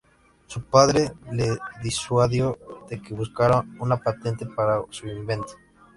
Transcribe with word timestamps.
Su 0.47 0.63
padre 0.63 1.13
le 1.31 1.59
disuadió 1.83 2.57
de 2.89 2.99
que 2.99 3.13
buscara 3.13 3.63
una 3.79 3.97
patente 3.97 4.47
para 4.47 4.81
su 4.89 5.07
invento. 5.07 5.53